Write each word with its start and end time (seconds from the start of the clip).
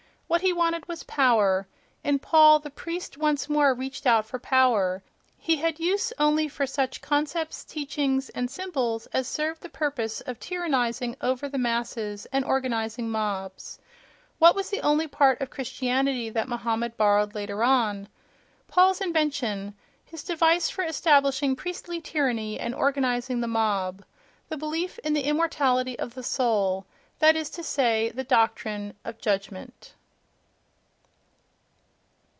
—What 0.31 0.39
he 0.47 0.53
wanted 0.53 0.87
was 0.87 1.03
power; 1.03 1.67
in 2.05 2.17
Paul 2.17 2.59
the 2.59 2.69
priest 2.69 3.17
once 3.17 3.49
more 3.49 3.73
reached 3.73 4.07
out 4.07 4.25
for 4.25 4.39
power—he 4.39 5.57
had 5.57 5.77
use 5.77 6.13
only 6.17 6.47
for 6.47 6.65
such 6.65 7.01
concepts, 7.01 7.65
teachings 7.65 8.29
and 8.29 8.49
symbols 8.49 9.07
as 9.07 9.27
served 9.27 9.59
the 9.61 9.67
purpose 9.67 10.21
of 10.21 10.39
tyrannizing 10.39 11.17
over 11.19 11.49
the 11.49 11.57
masses 11.57 12.27
and 12.31 12.45
organizing 12.45 13.09
mobs. 13.09 13.77
What 14.39 14.55
was 14.55 14.69
the 14.69 14.79
only 14.79 15.05
part 15.05 15.41
of 15.41 15.49
Christianity 15.49 16.29
that 16.29 16.47
Mohammed 16.47 16.95
borrowed 16.95 17.35
later 17.35 17.61
on? 17.61 18.07
Paul's 18.69 19.01
invention, 19.01 19.75
his 20.05 20.23
device 20.23 20.69
for 20.69 20.85
establishing 20.85 21.57
priestly 21.57 21.99
tyranny 21.99 22.57
and 22.57 22.73
organizing 22.73 23.41
the 23.41 23.49
mob: 23.49 24.01
the 24.47 24.55
belief 24.55 24.97
in 24.99 25.11
the 25.11 25.27
immortality 25.27 25.99
of 25.99 26.13
the 26.13 26.23
soul—that 26.23 27.35
is 27.35 27.49
to 27.49 27.63
say, 27.63 28.11
the 28.11 28.23
doctrine 28.23 28.93
of 29.03 29.17
"judgment".... 29.19 29.93